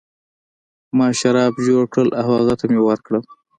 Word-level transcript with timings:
ما 0.97 1.07
شراب 1.19 1.53
جوړ 1.67 1.83
کړل 1.93 2.09
او 2.21 2.27
هغه 2.39 2.53
ته 2.59 2.65
مې 2.71 2.79
ورکړل. 2.89 3.23